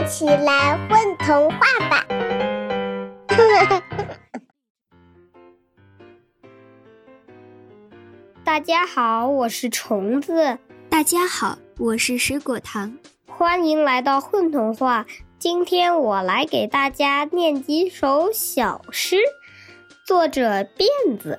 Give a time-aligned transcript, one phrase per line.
[0.00, 1.58] 一起来混童话
[1.90, 2.06] 吧！
[8.42, 10.56] 大家好，我是虫子。
[10.88, 12.96] 大家好，我是水果糖。
[13.26, 15.04] 欢迎来到混童话。
[15.38, 19.18] 今天我来给大家念几首小诗，
[20.06, 20.86] 作者辫
[21.18, 21.38] 子。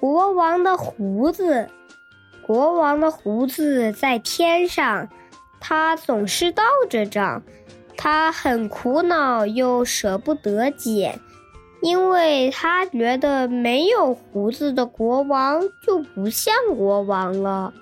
[0.00, 1.70] 国王的胡子，
[2.44, 5.08] 国王的胡子在天上，
[5.60, 7.42] 他总是倒着长，
[7.96, 11.20] 他很苦恼又舍不得剪。
[11.80, 17.72] 因为他觉得没有胡子的国王就不像国王了。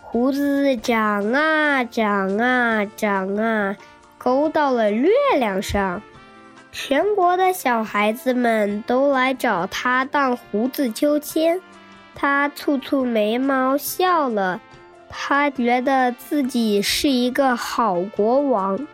[0.00, 3.76] 胡子长啊长啊长啊，
[4.18, 6.02] 勾到了月亮上。
[6.72, 11.60] 全国的小孩子们都来找他荡胡子秋千，
[12.16, 14.60] 他蹙蹙眉毛笑了。
[15.08, 18.86] 他觉得自己是一个好国王。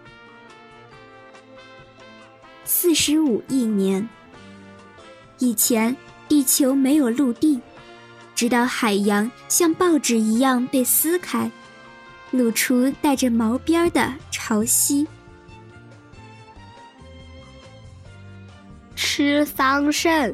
[2.64, 4.08] 四十五亿年
[5.38, 5.96] 以前，
[6.28, 7.60] 地球没有陆地，
[8.34, 11.50] 直到海洋像报纸一样被撕开，
[12.30, 15.06] 露出带着毛边的潮汐。
[18.94, 20.32] 吃桑葚，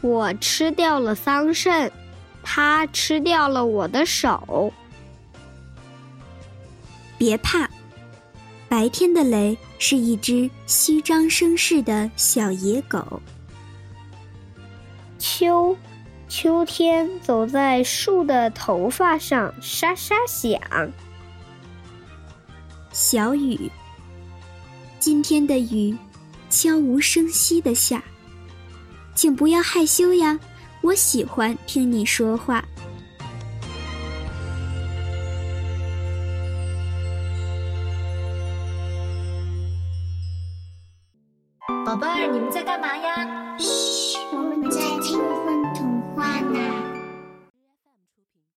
[0.00, 1.90] 我吃掉了桑葚，
[2.42, 4.72] 它吃掉了我的手。
[7.16, 7.68] 别怕。
[8.68, 13.20] 白天的雷是一只虚张声势的小野狗。
[15.18, 15.76] 秋，
[16.26, 20.58] 秋天走在树的头发上沙沙响。
[22.92, 23.70] 小雨，
[24.98, 25.94] 今天的雨
[26.48, 28.02] 悄无声息的下，
[29.14, 30.40] 请不要害羞呀，
[30.82, 32.64] 我喜欢听你说话。
[41.86, 43.56] 宝贝儿，你们在干嘛呀？
[43.58, 44.61] 嘘，我们在